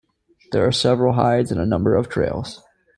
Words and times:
There 0.51 0.65
are 0.65 0.71
several 0.71 1.13
hides 1.13 1.51
and 1.51 1.61
a 1.61 1.65
number 1.67 1.93
of 1.93 2.09
trails. 2.09 2.63